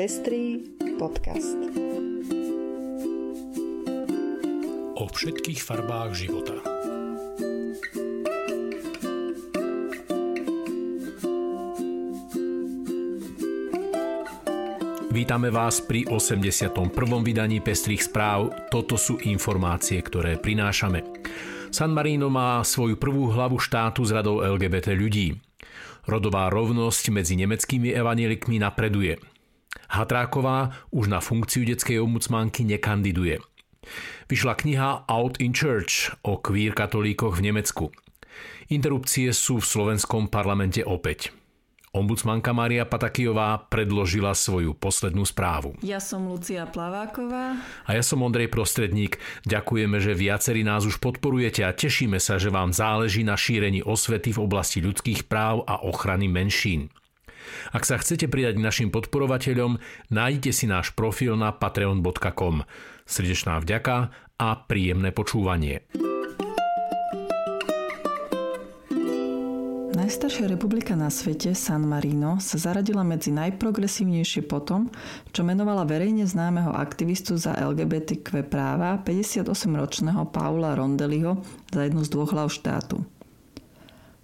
[0.00, 0.64] Pestrý
[0.96, 1.60] podcast.
[4.96, 6.56] O všetkých farbách života.
[15.12, 16.72] Vítame vás pri 81.
[17.20, 18.72] vydaní Pestrých správ.
[18.72, 21.04] Toto sú informácie, ktoré prinášame.
[21.68, 25.36] San Marino má svoju prvú hlavu štátu s radou LGBT ľudí.
[26.08, 29.29] Rodová rovnosť medzi nemeckými evanielikmi napreduje.
[29.90, 33.42] Hatráková už na funkciu detskej ombudsmanky nekandiduje.
[34.30, 37.90] Vyšla kniha Out in Church o queer katolíkoch v Nemecku.
[38.70, 41.34] Interrupcie sú v slovenskom parlamente opäť.
[41.90, 45.74] Ombudsmanka Maria Patakijová predložila svoju poslednú správu.
[45.82, 47.58] Ja som Lucia Plaváková.
[47.82, 49.18] A ja som Ondrej Prostredník.
[49.42, 54.30] Ďakujeme, že viacerí nás už podporujete a tešíme sa, že vám záleží na šírení osvety
[54.30, 56.94] v oblasti ľudských práv a ochrany menšín.
[57.70, 62.64] Ak sa chcete pridať našim podporovateľom, nájdite si náš profil na patreon.com.
[63.04, 65.84] Srdečná vďaka a príjemné počúvanie.
[69.90, 74.90] Najstaršia republika na svete, San Marino, sa zaradila medzi najprogresívnejšie potom,
[75.30, 81.38] čo menovala verejne známeho aktivistu za LGBTQ práva 58-ročného Paula Rondeliho
[81.70, 83.06] za jednu z dvoch hlav štátu.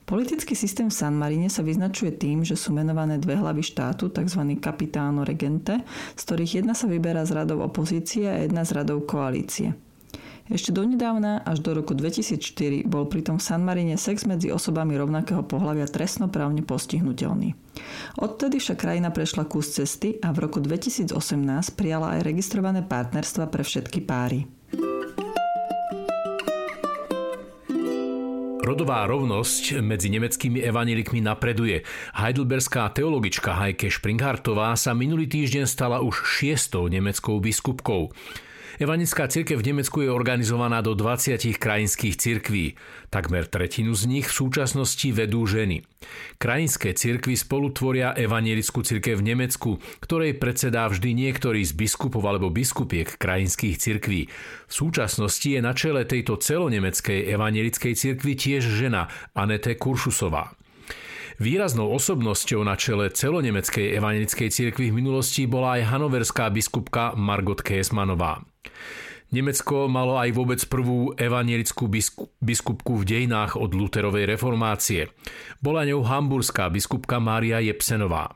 [0.06, 4.38] Politický systém v San Marine sa vyznačuje tým, že sú menované dve hlavy štátu, tzv.
[4.62, 5.82] kapitáno regente,
[6.14, 9.74] z ktorých jedna sa vyberá z radov opozície a jedna z radov koalície.
[10.46, 15.42] Ešte donedávna, až do roku 2004, bol pritom v San Marine sex medzi osobami rovnakého
[15.42, 17.58] pohľavia trestnoprávne postihnutelný.
[18.22, 21.10] Odtedy však krajina prešla kus cesty a v roku 2018
[21.74, 24.46] prijala aj registrované partnerstva pre všetky páry.
[28.66, 31.86] Rodová rovnosť medzi nemeckými evanielikmi napreduje.
[32.18, 38.10] Heidelberská teologička Heike Springhartová sa minulý týždeň stala už šiestou nemeckou biskupkou.
[38.76, 42.76] Evanická cirkev v Nemecku je organizovaná do 20 krajinských cirkví.
[43.08, 45.80] Takmer tretinu z nich v súčasnosti vedú ženy.
[46.36, 52.52] Krajinské cirkvy spolu tvoria evanielickú cirkev v Nemecku, ktorej predsedá vždy niektorý z biskupov alebo
[52.52, 54.28] biskupiek krajinských cirkví.
[54.68, 60.65] V súčasnosti je na čele tejto celonemeckej evanielickej cirkvi tiež žena Anete Kuršusová.
[61.36, 68.40] Výraznou osobnosťou na čele celonemeckej evangelickej cirkvi v minulosti bola aj hanoverská biskupka Margot Késmanová.
[69.36, 71.92] Nemecko malo aj vôbec prvú evanielickú
[72.40, 75.12] biskupku v dejinách od Luterovej reformácie.
[75.60, 78.32] Bola ňou hamburská biskupka Mária Jepsenová.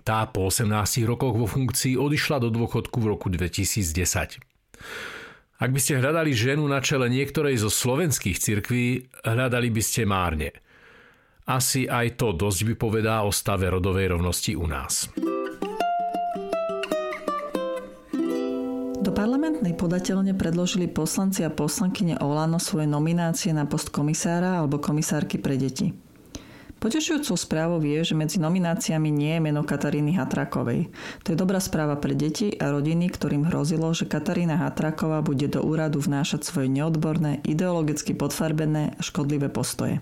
[0.00, 4.40] Tá po 18 rokoch vo funkcii odišla do dôchodku v roku 2010.
[5.60, 10.56] Ak by ste hľadali ženu na čele niektorej zo slovenských cirkví, hľadali by ste márne–
[11.48, 15.08] asi aj to dosť vypovedá o stave rodovej rovnosti u nás.
[19.00, 25.40] Do parlamentnej podateľne predložili poslanci a poslankyne Olano svoje nominácie na post komisára alebo komisárky
[25.40, 25.96] pre deti.
[26.78, 30.86] Potešujúcou správou je, že medzi nomináciami nie je meno Kataríny Hatrakovej.
[31.26, 35.58] To je dobrá správa pre deti a rodiny, ktorým hrozilo, že Katarína Hatraková bude do
[35.58, 39.98] úradu vnášať svoje neodborné, ideologicky podfarbené a škodlivé postoje.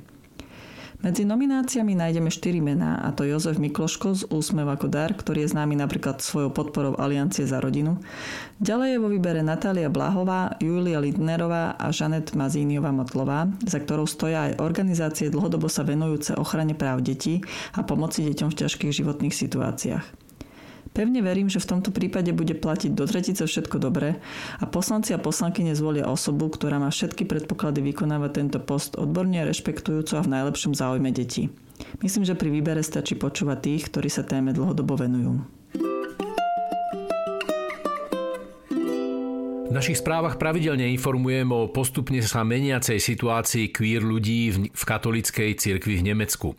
[0.97, 5.53] Medzi nomináciami nájdeme 4 mená, a to Jozef Mikloško z Úsmev ako dar, ktorý je
[5.53, 8.01] známy napríklad svojou podporou Aliancie za rodinu.
[8.65, 14.49] Ďalej je vo výbere Natália Blahová, Julia Lindnerová a Žanet Mazíniová Motlová, za ktorou stoja
[14.49, 17.45] aj organizácie dlhodobo sa venujúce ochrane práv detí
[17.77, 20.26] a pomoci deťom v ťažkých životných situáciách.
[20.95, 24.23] Pevne verím, že v tomto prípade bude platiť do tretice všetko dobré
[24.61, 30.19] a poslanci a poslanky nezvolia osobu, ktorá má všetky predpoklady vykonávať tento post odborne, rešpektujúco
[30.19, 31.51] a v najlepšom záujme detí.
[32.01, 35.56] Myslím, že pri výbere stačí počúvať tých, ktorí sa téme dlhodobo venujú.
[39.77, 46.07] Našich správach pravidelne informujem o postupne sa meniacej situácii queer ľudí v katolickej cirkvi v
[46.17, 46.57] Nemecku.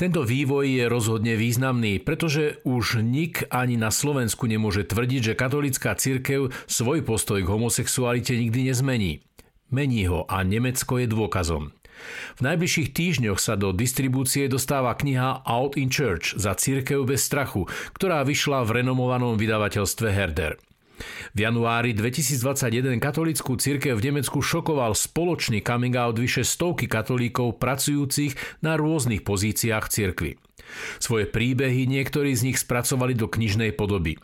[0.00, 5.92] Tento vývoj je rozhodne významný, pretože už nik ani na Slovensku nemôže tvrdiť, že katolická
[6.00, 9.20] cirkev svoj postoj k homosexualite nikdy nezmení.
[9.68, 11.76] Mení ho a Nemecko je dôkazom.
[12.36, 17.68] V najbližších týždňoch sa do distribúcie dostáva kniha Out in Church za církev bez strachu,
[17.96, 20.56] ktorá vyšla v renomovanom vydavateľstve Herder.
[21.32, 28.36] V januári 2021 katolickú církev v Nemecku šokoval spoločný coming out vyše stovky katolíkov pracujúcich
[28.64, 30.40] na rôznych pozíciách cirkvi.
[30.98, 34.18] Svoje príbehy niektorí z nich spracovali do knižnej podoby.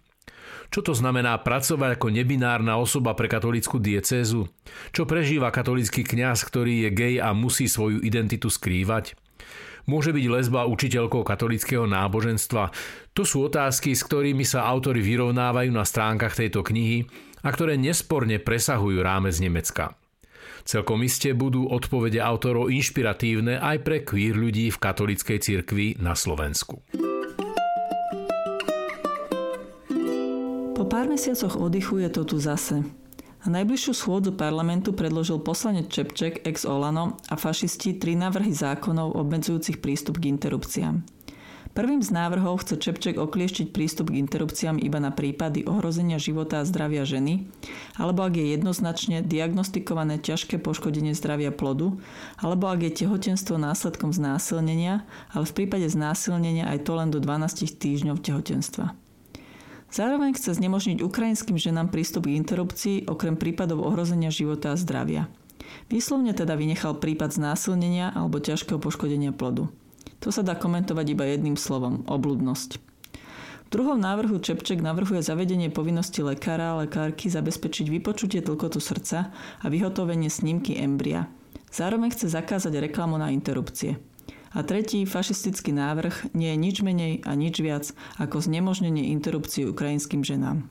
[0.72, 4.48] Čo to znamená pracovať ako nebinárna osoba pre katolickú diecézu?
[4.96, 9.12] Čo prežíva katolický kňaz, ktorý je gej a musí svoju identitu skrývať?
[9.86, 12.70] Môže byť lesba učiteľkou katolického náboženstva?
[13.18, 17.06] To sú otázky, s ktorými sa autory vyrovnávajú na stránkach tejto knihy
[17.42, 19.98] a ktoré nesporne presahujú rámec Nemecka.
[20.62, 26.78] Celkom iste budú odpovede autorov inšpiratívne aj pre queer ľudí v katolíckej cirkvi na Slovensku.
[30.72, 33.01] Po pár mesiacoch oddychu je to tu zase.
[33.42, 39.82] Na najbližšiu schôdzu parlamentu predložil poslanec Čepček ex Olano a fašisti tri návrhy zákonov obmedzujúcich
[39.82, 41.02] prístup k interrupciám.
[41.74, 46.68] Prvým z návrhov chce Čepček oklieštiť prístup k interrupciám iba na prípady ohrozenia života a
[46.68, 47.50] zdravia ženy,
[47.98, 51.98] alebo ak je jednoznačne diagnostikované ťažké poškodenie zdravia plodu,
[52.38, 55.02] alebo ak je tehotenstvo následkom znásilnenia,
[55.34, 59.01] ale v prípade znásilnenia aj to len do 12 týždňov tehotenstva.
[59.92, 65.28] Zároveň chce znemožniť ukrajinským ženám prístup k interrupcii okrem prípadov ohrozenia života a zdravia.
[65.92, 69.68] Výslovne teda vynechal prípad znásilnenia alebo ťažkého poškodenia plodu.
[70.24, 72.80] To sa dá komentovať iba jedným slovom– obludnosť.
[73.68, 79.28] V druhom návrhu Čepček navrhuje zavedenie povinnosti lekára a lekárky zabezpečiť vypočutie tlkotu srdca
[79.60, 81.28] a vyhotovenie snímky embria.
[81.68, 84.00] Zároveň chce zakázať reklamu na interrupcie.
[84.52, 87.88] A tretí fašistický návrh nie je nič menej a nič viac
[88.20, 90.68] ako znemožnenie interrupcií ukrajinským ženám.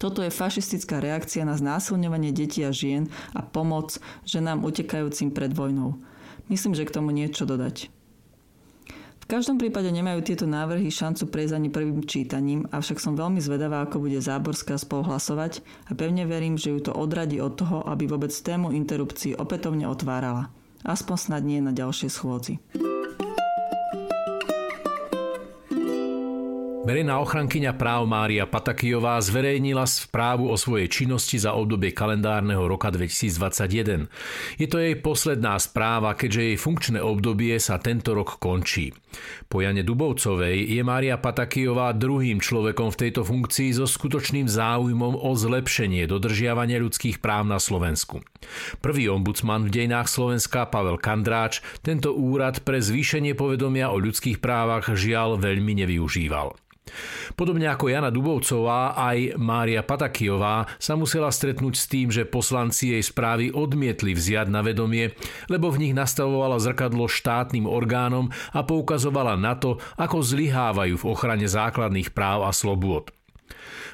[0.00, 6.00] Toto je fašistická reakcia na znásilňovanie detí a žien a pomoc ženám utekajúcim pred vojnou.
[6.48, 7.92] Myslím, že k tomu niečo dodať.
[9.20, 13.86] V každom prípade nemajú tieto návrhy šancu prejsť ani prvým čítaním, avšak som veľmi zvedavá,
[13.86, 18.34] ako bude Záborská spoluhlasovať a pevne verím, že ju to odradí od toho, aby vôbec
[18.34, 20.50] tému interrupcií opätovne otvárala.
[20.82, 22.58] Aspoň snad nie na ďalšej schôdzi.
[26.90, 34.10] Verejná ochrankyňa práv Mária Patakijová zverejnila správu o svojej činnosti za obdobie kalendárneho roka 2021.
[34.58, 38.90] Je to jej posledná správa, keďže jej funkčné obdobie sa tento rok končí.
[39.46, 45.30] Po Jane Dubovcovej je Mária Patakijová druhým človekom v tejto funkcii so skutočným záujmom o
[45.38, 48.18] zlepšenie dodržiavania ľudských práv na Slovensku.
[48.82, 54.90] Prvý ombudsman v dejinách Slovenska Pavel Kandráč tento úrad pre zvýšenie povedomia o ľudských právach
[54.90, 56.58] žiaľ veľmi nevyužíval.
[57.38, 63.04] Podobne ako Jana Dubovcová, aj Mária Patakijová sa musela stretnúť s tým, že poslanci jej
[63.04, 65.14] správy odmietli vziať na vedomie,
[65.46, 71.46] lebo v nich nastavovala zrkadlo štátnym orgánom a poukazovala na to, ako zlyhávajú v ochrane
[71.46, 73.14] základných práv a slobôd.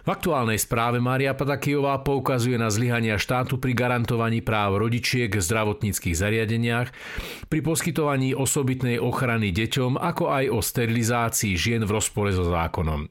[0.06, 6.14] V aktuálnej správe Mária Patakijová poukazuje na zlyhania štátu pri garantovaní práv rodičiek v zdravotníckých
[6.14, 6.88] zariadeniach,
[7.50, 13.10] pri poskytovaní osobitnej ochrany deťom, ako aj o sterilizácii žien v rozpore so zákonom.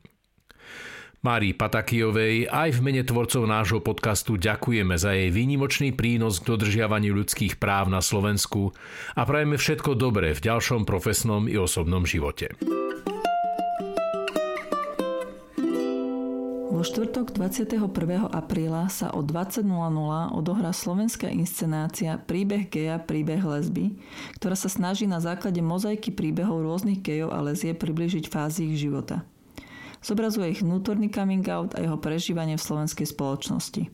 [1.26, 7.18] Márii Patakijovej aj v mene tvorcov nášho podcastu ďakujeme za jej výnimočný prínos k dodržiavaniu
[7.18, 8.78] ľudských práv na Slovensku
[9.18, 12.54] a prajeme všetko dobré v ďalšom profesnom i osobnom živote.
[16.86, 17.82] Štvrtok 21.
[18.30, 19.66] apríla sa o 20.00
[20.38, 23.98] odohrá slovenská inscenácia Príbeh geja, príbeh lesby,
[24.38, 29.26] ktorá sa snaží na základe mozaiky príbehov rôznych gejov a lesie približiť fázy ich života.
[30.06, 33.90] Zobrazuje ich vnútorný coming out a jeho prežívanie v slovenskej spoločnosti.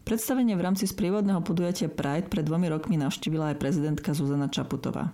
[0.00, 5.12] Predstavenie v rámci sprievodného podujatia Pride pred dvomi rokmi navštívila aj prezidentka Zuzana Čaputová.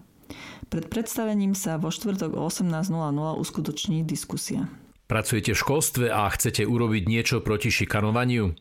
[0.70, 2.94] Pred predstavením sa vo štvrtok o 18.00
[3.42, 4.70] uskutoční diskusia.
[5.08, 8.52] Pracujete v školstve a chcete urobiť niečo proti šikanovaniu?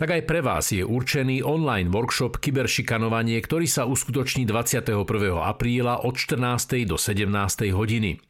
[0.00, 5.04] Tak aj pre vás je určený online workshop Kyberšikanovanie, ktorý sa uskutoční 21.
[5.36, 6.88] apríla od 14.
[6.88, 7.28] do 17.
[7.76, 8.24] hodiny.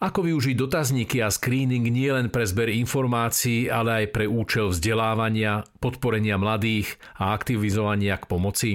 [0.00, 6.40] Ako využiť dotazníky a screening nielen pre zber informácií, ale aj pre účel vzdelávania, podporenia
[6.40, 8.70] mladých a aktivizovania k pomoci?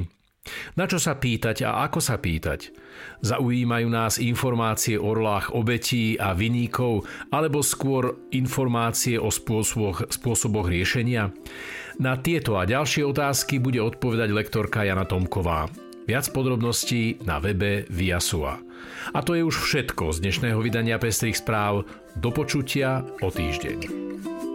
[0.74, 2.74] Na čo sa pýtať a ako sa pýtať?
[3.22, 11.30] Zaujímajú nás informácie o rolách obetí a viníkov alebo skôr informácie o spôsoboch, spôsoboch riešenia?
[12.02, 15.70] Na tieto a ďalšie otázky bude odpovedať lektorka Jana Tomková.
[16.10, 18.58] Viac podrobností na webe Viasua.
[19.14, 21.86] A to je už všetko z dnešného vydania Pestrých správ.
[22.18, 24.51] Do počutia o týždeň.